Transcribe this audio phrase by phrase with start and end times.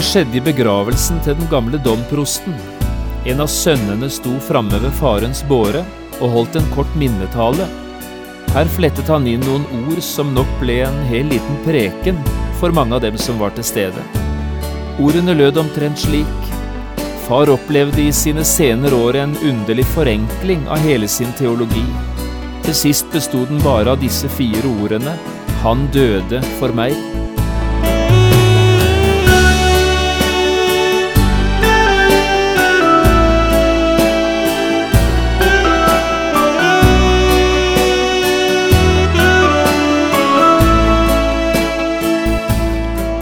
[0.00, 2.54] Det skjedde i begravelsen til den gamle domprosten.
[3.28, 5.82] En av sønnene sto framme ved farens båre
[6.22, 7.66] og holdt en kort minnetale.
[8.54, 12.16] Her flettet han inn noen ord som nok ble en hel liten preken
[12.62, 14.06] for mange av dem som var til stede.
[15.04, 16.48] Ordene lød omtrent slik.
[17.28, 21.84] Far opplevde i sine senere år en underlig forenkling av hele sin teologi.
[22.64, 25.18] Til sist besto den bare av disse fire ordene
[25.60, 27.09] Han døde for meg.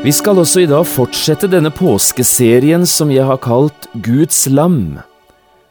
[0.00, 4.96] Vi skal også i dag fortsette denne påskeserien som jeg har kalt Guds lam.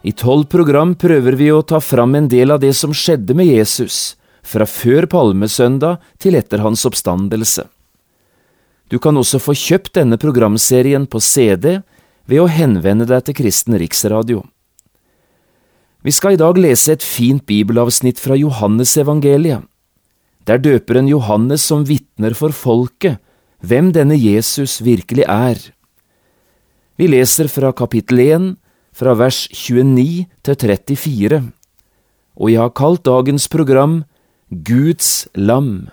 [0.06, 3.48] I tolv program prøver vi å ta fram en del av det som skjedde med
[3.50, 7.66] Jesus, fra før palmesøndag til etter hans oppstandelse.
[8.94, 11.80] Du kan også få kjøpt denne programserien på CD
[12.30, 14.44] ved å henvende deg til Kristen Riksradio.
[16.06, 19.66] Vi skal i dag lese et fint bibelavsnitt fra Johannesevangeliet.
[20.46, 23.18] Der døperen Johannes som vitner for folket
[23.62, 25.60] hvem denne Jesus virkelig er.
[27.00, 28.50] Vi leser fra kapittel 1,
[28.92, 31.40] fra vers 29 til 34,
[32.40, 34.04] og jeg har kalt dagens program
[34.50, 35.90] Guds lam.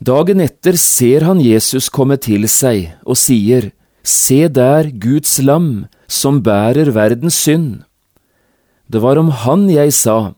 [0.00, 6.38] Dagen etter ser han Jesus komme til seg og sier, Se der Guds lam som
[6.40, 7.82] bærer verdens synd.
[8.88, 10.32] Det var om han jeg sa,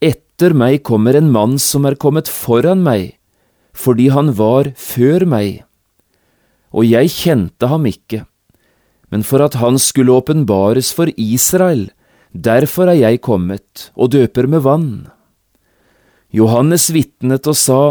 [0.00, 3.12] Etter meg kommer en mann som er kommet foran meg,
[3.74, 5.64] fordi han var før meg.
[6.74, 8.24] Og jeg kjente ham ikke,
[9.10, 11.88] men for at han skulle åpenbares for Israel,
[12.32, 14.88] derfor er jeg kommet og døper med vann.
[16.34, 17.82] Johannes vitnet og sa,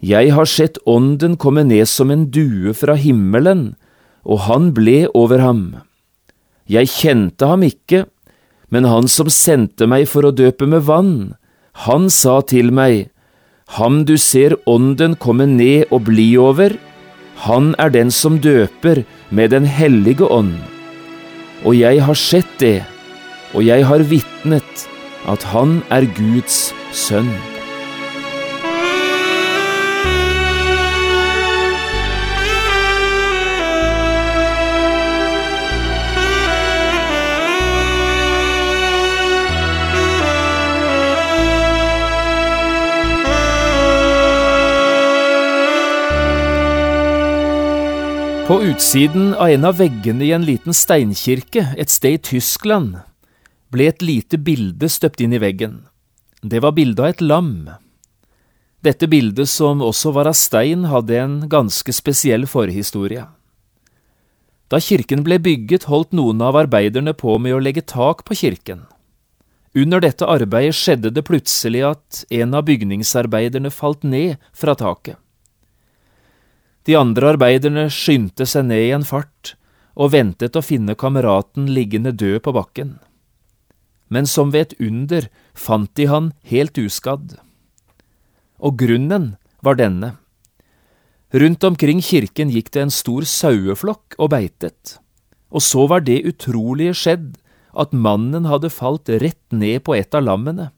[0.00, 3.74] Jeg har sett Ånden komme ned som en due fra himmelen,
[4.24, 5.64] og han ble over ham.
[6.64, 8.06] Jeg kjente ham ikke,
[8.72, 11.34] men han som sendte meg for å døpe med vann,
[11.84, 13.10] han sa til meg,
[13.66, 16.76] Ham du ser Ånden komme ned og bli over,
[17.46, 20.54] han er den som døper med Den hellige ånd.
[21.64, 22.84] Og jeg har sett det,
[23.54, 24.86] og jeg har vitnet
[25.26, 27.53] at han er Guds sønn.
[48.46, 52.98] På utsiden av en av veggene i en liten steinkirke et sted i Tyskland
[53.72, 55.78] ble et lite bilde støpt inn i veggen.
[56.44, 57.54] Det var bildet av et lam.
[58.84, 63.24] Dette bildet, som også var av stein, hadde en ganske spesiell forhistorie.
[64.68, 68.84] Da kirken ble bygget, holdt noen av arbeiderne på med å legge tak på kirken.
[69.72, 75.16] Under dette arbeidet skjedde det plutselig at en av bygningsarbeiderne falt ned fra taket.
[76.84, 79.54] De andre arbeiderne skyndte seg ned i en fart
[79.94, 82.96] og ventet å finne kameraten liggende død på bakken.
[84.12, 87.38] Men som ved et under fant de han helt uskadd.
[88.60, 89.34] Og grunnen
[89.64, 90.14] var denne.
[91.34, 94.98] Rundt omkring kirken gikk det en stor saueflokk og beitet,
[95.50, 97.32] og så var det utrolige skjedd
[97.74, 100.68] at mannen hadde falt rett ned på et av lammene,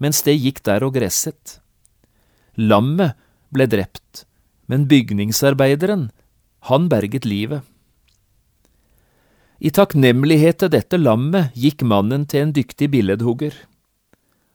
[0.00, 1.58] mens det gikk der og gresset.
[2.56, 3.18] Lammet
[3.52, 4.24] ble drept,
[4.66, 6.10] men bygningsarbeideren,
[6.70, 7.62] han berget livet.
[9.58, 13.54] I takknemlighet til dette lammet gikk mannen til en dyktig billedhugger.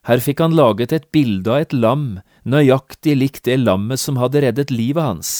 [0.05, 4.41] Her fikk han laget et bilde av et lam, nøyaktig likt det lammet som hadde
[4.45, 5.31] reddet livet hans.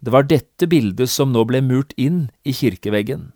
[0.00, 3.32] Det var dette bildet som nå ble murt inn i kirkeveggen,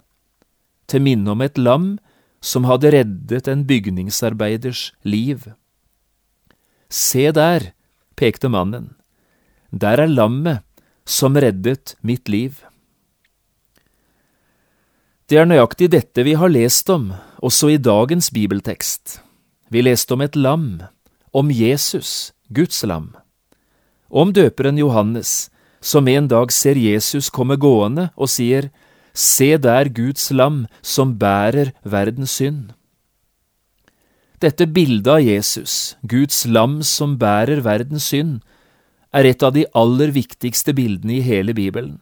[0.86, 1.96] til minne om et lam
[2.42, 5.48] som hadde reddet en bygningsarbeiders liv.
[6.88, 7.72] Se der,
[8.16, 8.92] pekte mannen,
[9.72, 10.62] der er lammet
[11.08, 12.60] som reddet mitt liv.
[15.26, 19.20] Det er nøyaktig dette vi har lest om, også i dagens bibeltekst.
[19.72, 20.82] Vi leste om et lam,
[21.32, 23.16] om Jesus, Guds lam.
[24.12, 28.68] om døperen Johannes, som en dag ser Jesus komme gående og sier,
[29.14, 32.72] Se der Guds lam som bærer verdens synd.
[34.40, 38.40] Dette bildet av Jesus, Guds lam som bærer verdens synd,
[39.12, 41.98] er et av de aller viktigste bildene i hele Bibelen.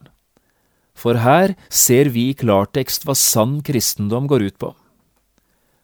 [0.95, 4.73] For her ser vi i klartekst hva sann kristendom går ut på.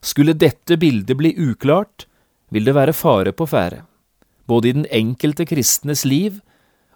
[0.04, 2.06] Skulle dette bildet bli uklart,
[2.48, 3.82] vil det være fare på ferde,
[4.48, 6.38] både i den enkelte kristnes liv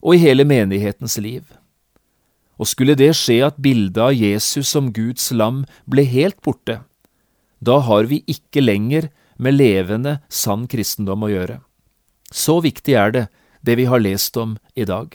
[0.00, 1.44] og i hele menighetens liv.
[2.60, 6.80] Og skulle det skje at bildet av Jesus som Guds lam ble helt borte,
[7.62, 9.10] da har vi ikke lenger
[9.42, 11.60] med levende, sann kristendom å gjøre.
[12.32, 13.24] Så viktig er det,
[13.62, 15.14] det vi har lest om i dag.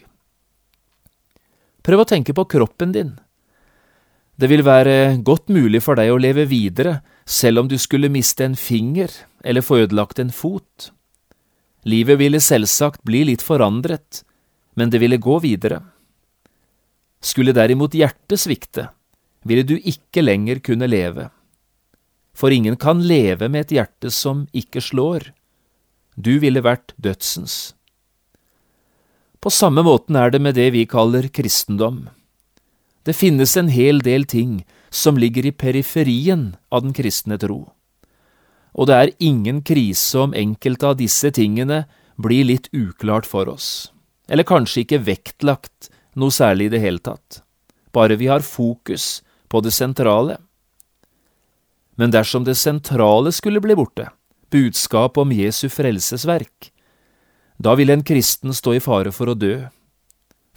[1.84, 3.14] Prøv å tenke på kroppen din.
[4.38, 8.46] Det vil være godt mulig for deg å leve videre selv om du skulle miste
[8.46, 9.12] en finger
[9.44, 10.92] eller få ødelagt en fot.
[11.88, 14.24] Livet ville selvsagt bli litt forandret,
[14.76, 15.82] men det ville gå videre.
[17.24, 18.90] Skulle derimot hjertet svikte,
[19.48, 21.30] ville du ikke lenger kunne leve.
[22.38, 25.32] For ingen kan leve med et hjerte som ikke slår.
[26.14, 27.77] Du ville vært dødsens.
[29.48, 32.10] På samme måten er det med det vi kaller kristendom.
[33.08, 37.62] Det finnes en hel del ting som ligger i periferien av den kristne tro.
[38.76, 41.86] Og det er ingen krise om enkelte av disse tingene
[42.20, 43.94] blir litt uklart for oss,
[44.28, 47.40] eller kanskje ikke vektlagt noe særlig i det hele tatt,
[47.96, 50.42] bare vi har fokus på det sentrale.
[51.96, 54.12] Men dersom det sentrale skulle bli borte,
[54.52, 56.74] budskapet om Jesu frelsesverk,
[57.58, 59.68] da vil en kristen stå i fare for å dø.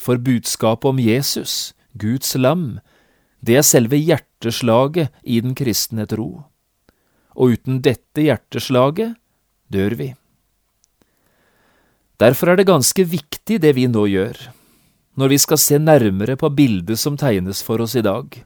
[0.01, 2.81] For budskapet om Jesus, Guds lam,
[3.41, 6.45] det er selve hjerteslaget i den kristne tro.
[7.37, 9.17] Og uten dette hjerteslaget
[9.73, 10.11] dør vi.
[12.21, 14.37] Derfor er det ganske viktig det vi nå gjør,
[15.17, 18.43] når vi skal se nærmere på bildet som tegnes for oss i dag,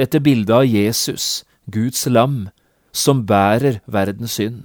[0.00, 2.46] dette bildet av Jesus, Guds lam,
[2.92, 4.64] som bærer verdens synd.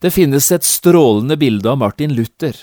[0.00, 2.56] Det finnes et strålende bilde av Martin Luther.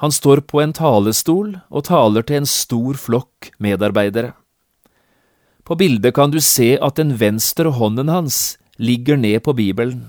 [0.00, 4.32] Han står på en talestol og taler til en stor flokk medarbeidere.
[5.64, 10.08] På bildet kan du se at den venstre hånden hans ligger ned på Bibelen.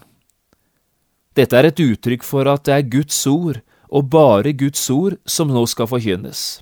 [1.36, 3.60] Dette er et uttrykk for at det er Guds ord,
[3.92, 6.62] og bare Guds ord, som nå skal forkynnes.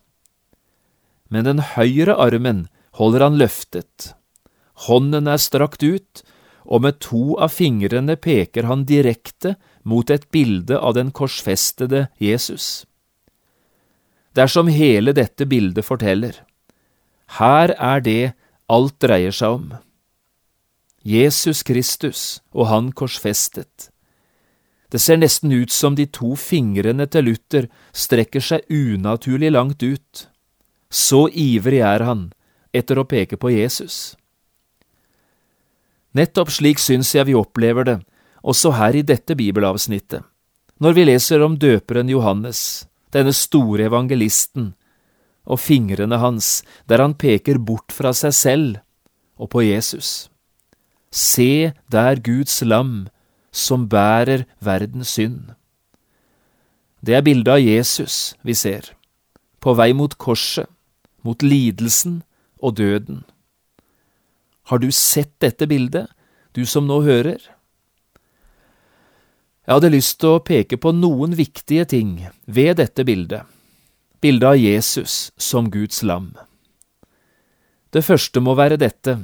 [1.29, 2.65] Men den høyre armen
[2.97, 4.13] holder han løftet.
[4.89, 6.25] Hånden er strakt ut,
[6.65, 12.85] og med to av fingrene peker han direkte mot et bilde av den korsfestede Jesus.
[14.33, 16.39] Det er som hele dette bildet forteller.
[17.37, 18.33] Her er det
[18.71, 19.73] alt dreier seg om.
[21.03, 23.89] Jesus Kristus og Han korsfestet.
[24.93, 30.27] Det ser nesten ut som de to fingrene til Luther strekker seg unaturlig langt ut.
[30.93, 32.27] Så ivrig er han
[32.73, 34.13] etter å peke på Jesus.
[36.13, 37.97] Nettopp slik syns jeg vi opplever det,
[38.43, 40.23] også her i dette bibelavsnittet,
[40.83, 44.73] når vi leser om døperen Johannes, denne store evangelisten,
[45.43, 48.77] og fingrene hans, der han peker bort fra seg selv
[49.39, 50.29] og på Jesus.
[51.11, 53.07] Se der Guds lam,
[53.51, 55.53] som bærer verdens synd.
[57.05, 58.93] Det er bildet av Jesus vi ser,
[59.59, 60.65] på vei mot korset,
[61.23, 62.21] mot lidelsen
[62.63, 63.23] og døden.
[64.71, 66.07] Har du sett dette bildet,
[66.55, 67.43] du som nå hører?
[69.63, 73.47] Jeg hadde lyst til å peke på noen viktige ting ved dette bildet,
[74.19, 76.33] bildet av Jesus som Guds lam.
[77.95, 79.15] Det første må være dette.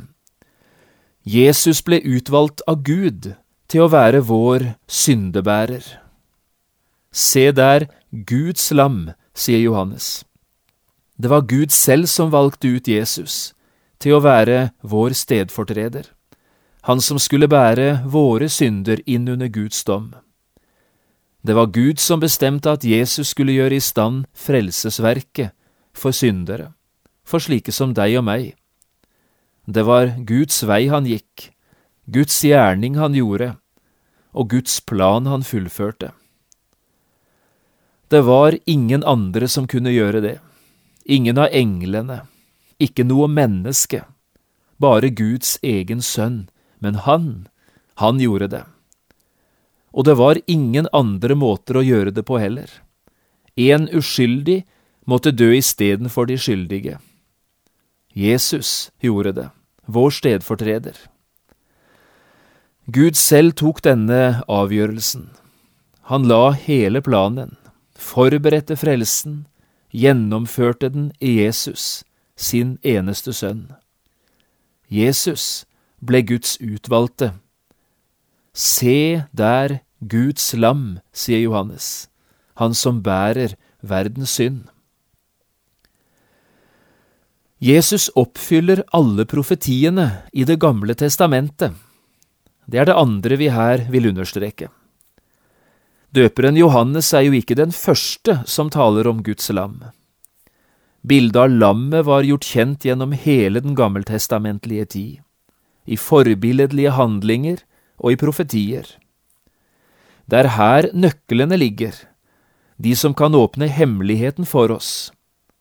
[1.28, 3.34] Jesus ble utvalgt av Gud
[3.68, 5.84] til å være vår syndebærer.
[7.12, 10.24] Se der, Guds lam, sier Johannes.
[11.20, 13.52] Det var Gud selv som valgte ut Jesus
[14.00, 16.08] til å være vår stedfortreder,
[16.88, 20.14] han som skulle bære våre synder inn under Guds dom.
[21.42, 25.56] Det var Gud som bestemte at Jesus skulle gjøre i stand frelsesverket
[25.96, 26.74] for syndere,
[27.24, 28.54] for slike som deg og meg.
[29.70, 31.52] Det var Guds vei han gikk,
[32.10, 33.54] Guds gjerning han gjorde,
[34.34, 36.12] og Guds plan han fullførte.
[38.10, 40.38] Det var ingen andre som kunne gjøre det,
[41.06, 42.24] ingen av englene,
[42.82, 44.02] ikke noe menneske,
[44.82, 47.48] bare Guds egen sønn, men han,
[48.02, 48.64] han gjorde det.
[49.94, 52.70] Og det var ingen andre måter å gjøre det på heller.
[53.58, 54.64] En uskyldig
[55.10, 57.00] måtte dø istedenfor de skyldige.
[58.14, 59.48] Jesus gjorde det,
[59.86, 60.98] vår stedfortreder.
[62.90, 65.30] Gud selv tok denne avgjørelsen.
[66.10, 67.54] Han la hele planen,
[67.94, 69.44] forberedte frelsen,
[69.94, 72.04] gjennomførte den i Jesus,
[72.36, 73.68] sin eneste sønn.
[74.90, 75.68] Jesus
[76.02, 77.36] ble Guds utvalgte.
[78.54, 82.10] Se der Guds lam, sier Johannes,
[82.56, 84.68] han som bærer verdens synd.
[87.60, 91.76] Jesus oppfyller alle profetiene i Det gamle testamentet.
[92.66, 94.70] Det er det andre vi her vil understreke.
[96.16, 99.82] Døperen Johannes er jo ikke den første som taler om Guds lam.
[101.06, 105.20] Bildet av lammet var gjort kjent gjennom hele den gammeltestamentlige tid,
[105.86, 107.62] i forbilledlige handlinger
[108.00, 108.88] og i profetier.
[110.30, 111.94] Det er her nøklene ligger,
[112.78, 115.12] de som kan åpne hemmeligheten for oss,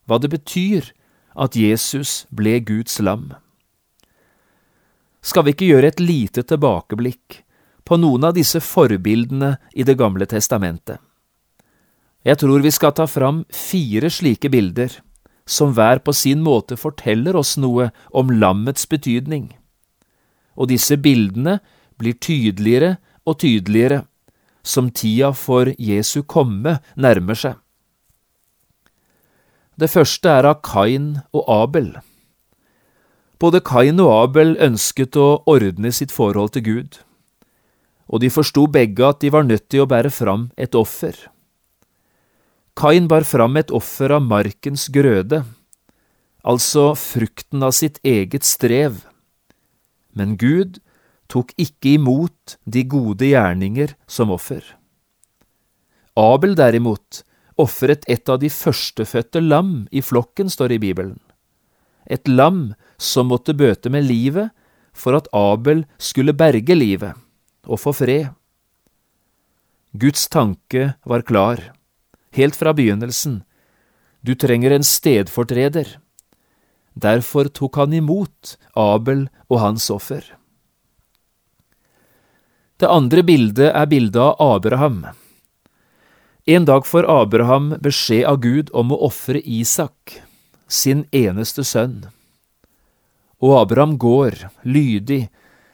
[0.07, 0.93] hva det betyr
[1.39, 3.33] at Jesus ble Guds lam.
[5.23, 7.43] Skal vi ikke gjøre et lite tilbakeblikk
[7.89, 10.99] på noen av disse forbildene i Det gamle testamentet?
[12.25, 14.93] Jeg tror vi skal ta fram fire slike bilder
[15.49, 19.55] som hver på sin måte forteller oss noe om lammets betydning.
[20.59, 21.59] Og disse bildene
[21.99, 22.97] blir tydeligere
[23.29, 24.05] og tydeligere
[24.69, 27.57] som tida for Jesu komme nærmer seg.
[29.79, 31.93] Det første er av Kain og Abel.
[33.39, 36.99] Både Kain og Abel ønsket å ordne sitt forhold til Gud,
[38.11, 41.15] og de forsto begge at de var nødt til å bære fram et offer.
[42.79, 45.45] Kain bar fram et offer av markens grøde,
[46.43, 49.05] altså frukten av sitt eget strev.
[50.15, 50.81] Men Gud
[51.29, 54.63] tok ikke imot de gode gjerninger som offer.
[56.19, 57.23] Abel derimot
[57.59, 61.19] ofret et av de førstefødte lam i flokken, står i Bibelen.
[62.07, 64.55] Et lam som måtte bøte med livet
[64.97, 67.19] for at Abel skulle berge livet
[67.69, 68.31] og få fred.
[69.93, 71.61] Guds tanke var klar
[72.37, 73.43] helt fra begynnelsen.
[74.23, 75.99] Du trenger en stedfortreder.
[76.99, 80.23] Derfor tok han imot Abel og hans offer.
[82.79, 85.01] Det andre bildet er bildet av Abraham.
[86.47, 90.21] En dag får Abraham beskjed av Gud om å ofre Isak,
[90.71, 92.05] sin eneste sønn.
[93.43, 95.27] Og Abraham går, lydig,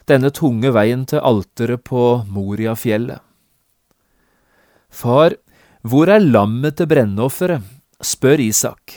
[0.09, 3.21] denne tunge veien til alteret på Moriafjellet.
[4.89, 5.37] Far,
[5.85, 7.61] hvor er lammet til brennofferet?
[8.01, 8.97] spør Isak.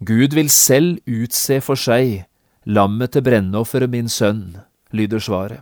[0.00, 2.24] Gud vil selv utse for seg
[2.64, 4.56] lammet til brennofferet, min sønn,
[4.96, 5.60] lyder svaret.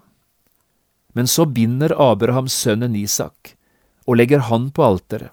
[1.13, 3.55] Men så binder Abraham sønnen Isak
[4.07, 5.31] og legger han på alteret.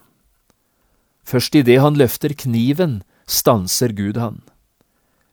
[1.24, 4.42] Først idet han løfter kniven, stanser Gud han.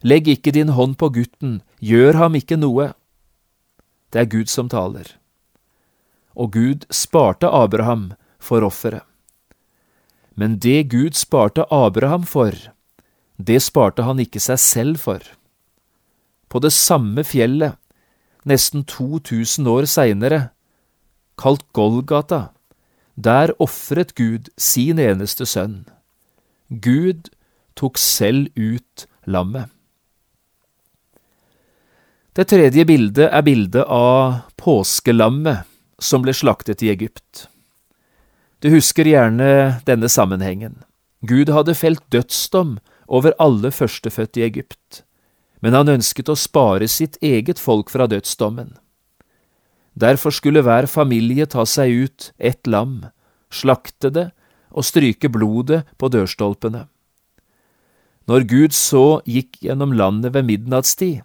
[0.04, 2.92] Legg ikke din hånd på gutten, gjør ham ikke noe.
[4.12, 5.08] Det er Gud som taler.
[6.36, 9.04] Og Gud sparte Abraham for offeret.
[10.36, 12.52] Men det Gud sparte Abraham for,
[13.40, 15.22] det sparte han ikke seg selv for.
[16.52, 17.80] På det samme fjellet,
[18.46, 20.40] nesten 2000 år seinere,
[21.36, 22.50] kalt Golgata,
[23.16, 25.84] der ofret Gud sin eneste sønn.
[26.70, 27.30] Gud
[27.76, 29.70] tok selv ut lammet.
[32.36, 35.64] Det tredje bildet er bildet av påskelammet
[35.98, 37.46] som ble slaktet i Egypt.
[38.60, 40.82] Du husker gjerne denne sammenhengen.
[41.24, 42.76] Gud hadde felt dødsdom
[43.08, 45.05] over alle førstefødte i Egypt,
[45.66, 48.68] men han ønsket å spare sitt eget folk fra dødsdommen.
[49.98, 53.08] Derfor skulle hver familie ta seg ut ett lam,
[53.50, 54.28] slakte det
[54.70, 56.84] og stryke blodet på dørstolpene.
[58.30, 61.24] Når Gud så gikk gjennom landet ved midnattstid,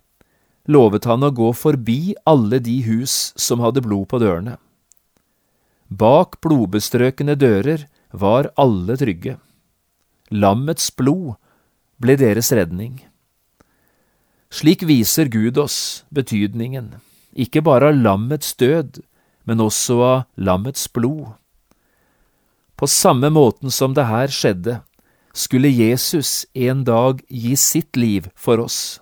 [0.66, 4.58] lovet han å gå forbi alle de hus som hadde blod på dørene.
[5.86, 9.38] Bak blodbestrøkne dører var alle trygge.
[10.34, 11.38] Lammets blod
[12.02, 13.04] ble deres redning.
[14.52, 16.90] Slik viser Gud oss betydningen,
[17.32, 19.00] ikke bare av lammets død,
[19.48, 21.32] men også av lammets blod.
[22.76, 24.82] På samme måten som det her skjedde,
[25.34, 29.00] skulle Jesus en dag gi sitt liv for oss,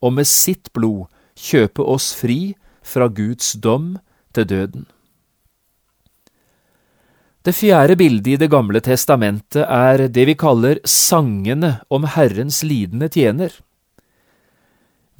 [0.00, 3.98] og med sitt blod kjøpe oss fri fra Guds dom
[4.32, 4.86] til døden.
[7.42, 13.10] Det fjerde bildet i Det gamle testamentet er det vi kaller sangene om Herrens lidende
[13.10, 13.50] tjener.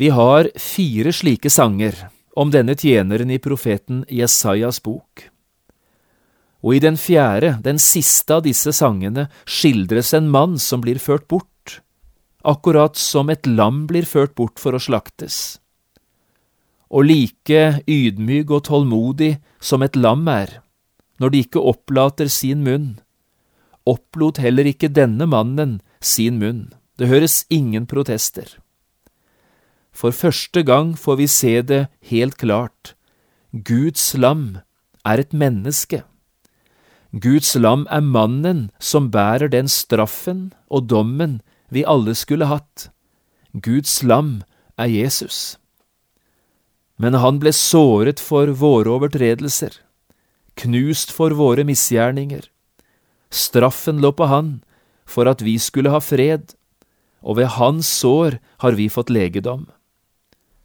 [0.03, 1.95] Vi har fire slike sanger
[2.35, 5.29] om denne tjeneren i profeten Jesajas bok.
[6.59, 11.29] Og i den fjerde, den siste av disse sangene, skildres en mann som blir ført
[11.31, 11.77] bort,
[12.43, 15.61] akkurat som et lam blir ført bort for å slaktes.
[16.91, 20.57] Og like ydmyk og tålmodig som et lam er,
[21.23, 22.91] når de ikke opplater sin munn,
[23.87, 26.73] opplot heller ikke denne mannen sin munn.
[26.99, 28.51] Det høres ingen protester.
[29.93, 32.95] For første gang får vi se det helt klart.
[33.53, 34.59] Guds lam
[35.05, 36.03] er et menneske.
[37.13, 42.89] Guds lam er mannen som bærer den straffen og dommen vi alle skulle hatt.
[43.53, 44.41] Guds lam
[44.81, 45.59] er Jesus.
[46.97, 49.77] Men han ble såret for våre overtredelser,
[50.57, 52.49] knust for våre misgjerninger.
[53.33, 54.63] Straffen lå på han
[55.05, 56.55] for at vi skulle ha fred,
[57.21, 59.67] og ved hans sår har vi fått legedom.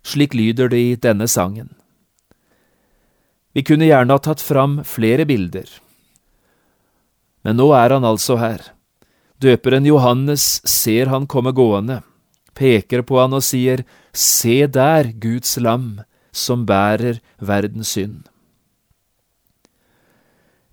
[0.08, 1.74] Slik lyder det i denne sangen.
[3.52, 5.68] Vi kunne gjerne ha tatt fram flere bilder.
[7.44, 8.62] Men nå er han altså her.
[9.42, 12.00] Døperen Johannes ser han komme gående,
[12.58, 13.84] peker på han og sier,
[14.14, 18.24] Se der, Guds lam, som bærer verdens synd.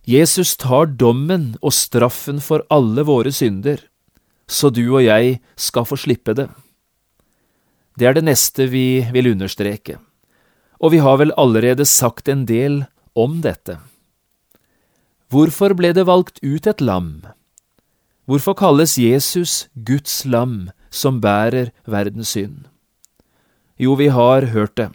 [0.04, 3.80] Jesus tar dommen og straffen for alle våre synder,
[4.48, 6.50] så du og jeg skal få slippe det.
[7.94, 10.00] Det er det neste vi vil understreke,
[10.82, 12.82] og vi har vel allerede sagt en del
[13.14, 13.78] om dette.
[15.30, 17.22] Hvorfor ble det valgt ut et lam?
[18.26, 22.66] Hvorfor kalles Jesus Guds lam som bærer verdens synd?
[23.78, 24.90] Jo, vi har hørt det.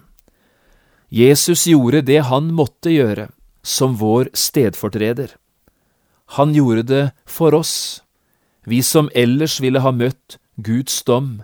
[1.10, 3.29] Jesus gjorde det han måtte gjøre,
[3.63, 5.34] som vår stedfortreder.
[6.38, 8.01] Han gjorde det for oss,
[8.65, 11.41] vi som ellers ville ha møtt Guds dom,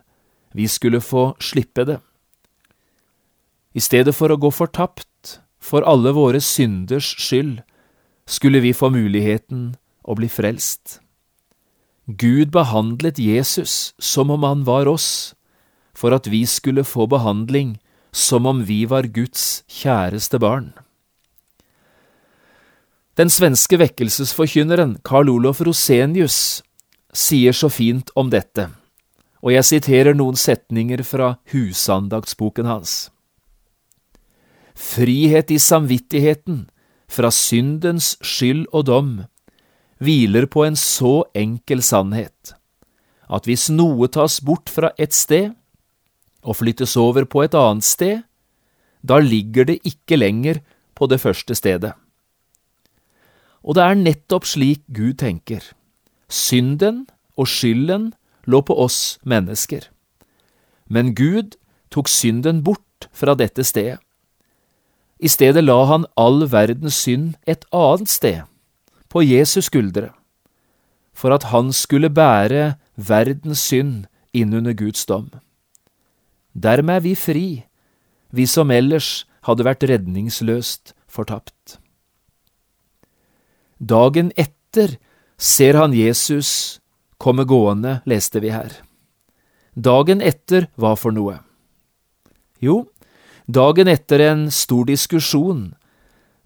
[0.55, 1.99] vi skulle få slippe det.
[3.75, 7.59] I stedet for å gå fortapt for alle våre synders skyld,
[8.25, 9.75] skulle vi få muligheten
[10.07, 11.01] å bli frelst.
[12.07, 15.35] Gud behandlet Jesus som om han var oss,
[15.93, 17.75] for at vi skulle få behandling
[18.15, 20.71] som om vi var Guds kjæreste barn.
[23.19, 26.61] Den svenske vekkelsesforkynneren Karl Olof Rosenius
[27.15, 28.69] sier så fint om dette,
[29.45, 32.95] og jeg siterer noen setninger fra husandagsboken hans.
[34.73, 36.65] Frihet i samvittigheten
[37.07, 39.11] fra syndens skyld og dom
[40.01, 42.55] hviler på en så enkel sannhet
[43.31, 45.53] at hvis noe tas bort fra et sted
[46.45, 48.19] og flyttes over på et annet sted,
[49.01, 50.61] da ligger det ikke lenger
[50.97, 51.93] på det første stedet.
[53.65, 55.63] Og det er nettopp slik Gud tenker.
[56.29, 58.11] Synden og skylden
[58.45, 59.89] lå på oss mennesker.
[60.87, 61.55] Men Gud
[61.91, 63.99] tok synden bort fra dette stedet.
[65.19, 68.41] I stedet la han all verdens synd et annet sted,
[69.07, 70.09] på Jesus skuldre,
[71.15, 75.29] for at han skulle bære verdens synd innunder Guds dom.
[76.51, 77.47] Dermed er vi fri,
[78.31, 81.77] vi som ellers hadde vært redningsløst fortapt.
[83.79, 84.97] Dagen etter
[85.37, 86.81] ser han Jesus
[87.17, 88.71] komme gående, leste vi her.
[89.75, 91.39] Dagen etter hva for noe?
[92.63, 92.85] Jo,
[93.47, 95.73] dagen etter en stor diskusjon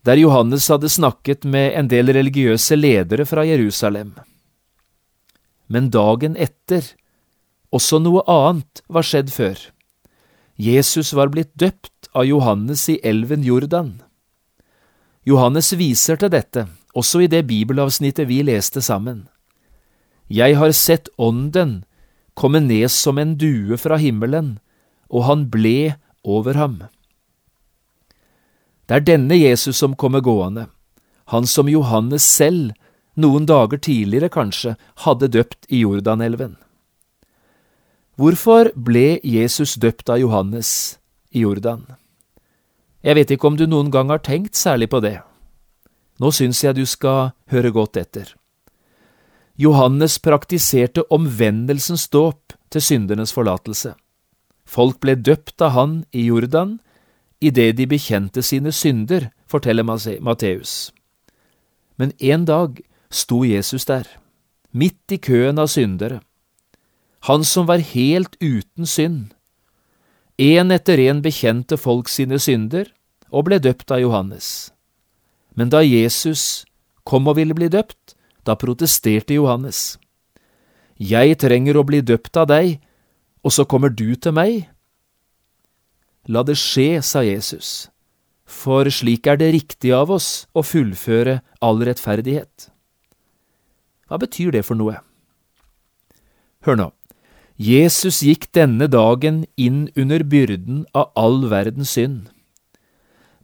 [0.07, 4.15] der Johannes hadde snakket med en del religiøse ledere fra Jerusalem.
[5.67, 6.85] Men dagen etter,
[7.69, 9.59] også noe annet var skjedd før.
[10.57, 13.99] Jesus var blitt døpt av Johannes i elven Jordan.
[15.27, 16.65] Johannes viser til dette
[16.97, 19.27] også i det bibelavsnittet vi leste sammen.
[20.29, 21.83] Jeg har sett Ånden
[22.37, 24.59] komme ned som en due fra himmelen,
[25.09, 26.77] og han ble over ham.
[28.85, 30.67] Det er denne Jesus som kommer gående,
[31.33, 32.71] han som Johannes selv,
[33.19, 36.55] noen dager tidligere kanskje, hadde døpt i Jordanelven.
[38.15, 40.99] Hvorfor ble Jesus døpt av Johannes
[41.31, 41.85] i Jordan?
[43.03, 45.19] Jeg vet ikke om du noen gang har tenkt særlig på det.
[46.19, 48.38] Nå syns jeg du skal høre godt etter.
[49.59, 53.91] Johannes praktiserte omvendelsens dåp til syndernes forlatelse.
[54.63, 56.77] Folk ble døpt av han i Jordan
[57.43, 60.93] idet de bekjente sine synder, forteller Matteus.
[61.97, 62.79] Men en dag
[63.11, 64.07] sto Jesus der,
[64.71, 66.21] midt i køen av syndere,
[67.27, 69.33] han som var helt uten synd.
[70.37, 72.93] En etter en bekjente folk sine synder
[73.27, 74.71] og ble døpt av Johannes.
[75.51, 76.63] Men da Jesus
[77.03, 78.15] kom og ville bli døpt,
[78.47, 79.97] da protesterte Johannes.
[80.99, 82.79] Jeg trenger å bli døpt av deg,
[83.43, 84.67] og så kommer du til meg?
[86.27, 87.89] La det skje, sa Jesus,
[88.45, 92.69] for slik er det riktig av oss å fullføre all rettferdighet.
[94.09, 94.99] Hva betyr det for noe?
[96.67, 96.89] Hør nå,
[97.55, 102.27] Jesus gikk denne dagen inn under byrden av all verdens synd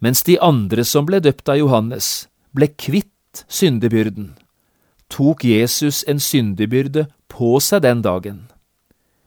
[0.06, 4.36] mens de andre som ble døpt av Johannes, ble kvitt syndebyrden,
[5.16, 8.44] tok Jesus en syndebyrde på seg den dagen,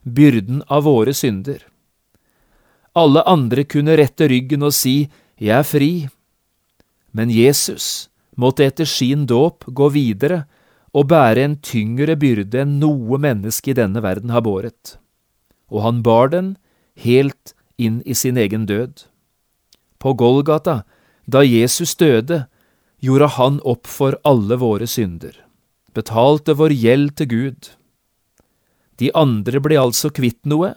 [0.04, 1.62] byrden av våre synder.
[2.98, 5.92] Alle andre kunne rette ryggen og si Jeg er fri,
[7.14, 10.44] men Jesus måtte etter sin dåp gå videre
[10.92, 14.96] og bære en tyngre byrde enn noe menneske i denne verden har båret,
[15.70, 16.56] og han bar den
[16.98, 19.06] helt inn i sin egen død.
[19.98, 20.82] På Golgata,
[21.26, 22.46] da Jesus døde,
[22.98, 25.34] gjorde han opp for alle våre synder,
[25.98, 27.70] betalte vår gjeld til Gud.
[28.98, 30.74] De andre ble altså kvitt noe,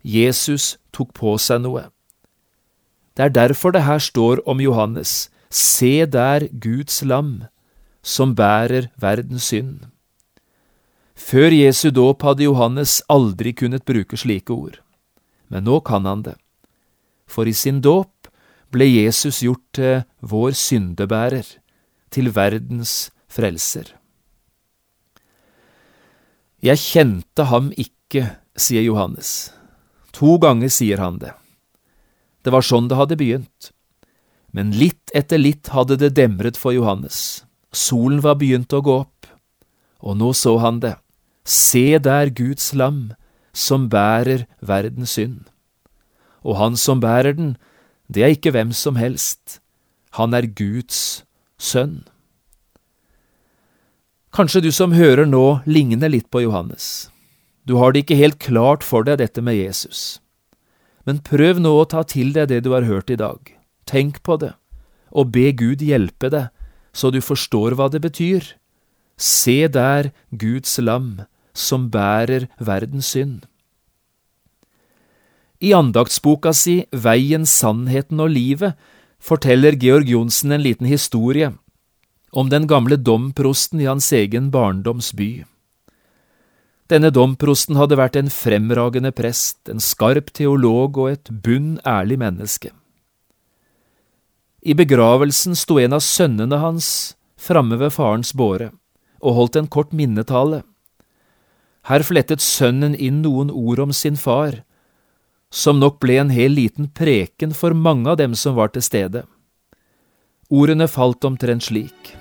[0.00, 1.88] Jesus tok på seg noe.
[3.16, 7.50] Det er derfor det her står om Johannes, se der Guds lam,
[8.02, 9.90] som bærer verdens synd.
[11.20, 14.80] Før Jesu dåp hadde Johannes aldri kunnet bruke slike ord,
[15.52, 16.36] men nå kan han det.
[17.28, 18.30] For i sin dåp
[18.72, 21.44] ble Jesus gjort til vår syndebærer,
[22.10, 23.99] til verdens frelser.
[26.60, 29.50] Jeg kjente ham ikke, sier Johannes.
[30.12, 31.32] To ganger sier han det.
[32.44, 33.70] Det var sånn det hadde begynt.
[34.52, 37.46] Men litt etter litt hadde det demret for Johannes.
[37.72, 39.30] Solen var begynt å gå opp,
[40.04, 40.96] og nå så han det.
[41.48, 43.14] Se der Guds lam,
[43.56, 45.48] som bærer verdens synd.
[46.44, 47.54] Og han som bærer den,
[48.12, 49.60] det er ikke hvem som helst,
[50.18, 51.22] han er Guds
[51.56, 52.02] sønn.
[54.30, 57.10] Kanskje du som hører nå ligner litt på Johannes.
[57.66, 60.20] Du har det ikke helt klart for deg dette med Jesus.
[61.04, 63.40] Men prøv nå å ta til deg det du har hørt i dag.
[63.90, 64.52] Tenk på det,
[65.10, 66.54] og be Gud hjelpe deg
[66.92, 68.44] så du forstår hva det betyr.
[69.18, 73.46] Se der Guds lam, som bærer verdens synd.
[75.60, 78.78] I andaktsboka si Veien, sannheten og livet
[79.20, 81.50] forteller Georg Johnsen en liten historie
[82.30, 85.44] om den gamle domprosten i hans egen barndoms by.
[86.90, 92.72] Denne domprosten hadde vært en fremragende prest, en skarp teolog og et bunn ærlig menneske.
[94.60, 98.72] I begravelsen sto en av sønnene hans framme ved farens båre
[99.20, 100.62] og holdt en kort minnetale.
[101.88, 104.62] Her flettet sønnen inn noen ord om sin far,
[105.50, 109.24] som nok ble en hel liten preken for mange av dem som var til stede.
[110.50, 112.19] Ordene falt omtrent slik.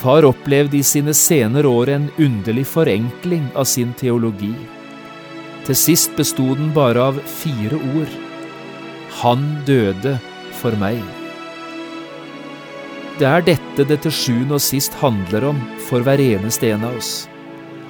[0.00, 4.54] Far opplevde i sine senere år en underlig forenkling av sin teologi.
[5.66, 8.14] Til sist besto den bare av fire ord.
[9.20, 10.14] Han døde
[10.56, 11.02] for meg.
[13.20, 15.58] Det er dette det til sjuende og sist handler om
[15.90, 17.26] for hver eneste en av oss.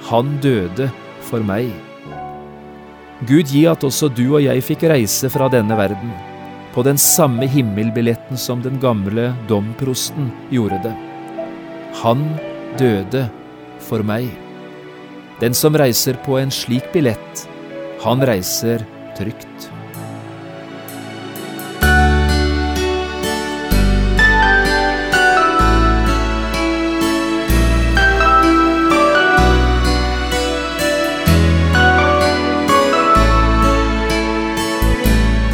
[0.09, 0.89] Han døde
[1.29, 1.69] for meg.
[3.29, 6.11] Gud gi at også du og jeg fikk reise fra denne verden,
[6.75, 11.10] på den samme himmelbilletten som den gamle domprosten gjorde det.
[11.99, 12.23] Han
[12.79, 13.27] døde
[13.83, 14.29] for meg.
[15.41, 17.45] Den som reiser på en slik billett,
[18.03, 18.85] han reiser
[19.17, 19.69] trygt.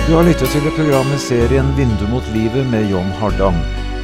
[0.07, 3.59] Du har lyttet til programmet serien Vindu mot livet med John Hardang.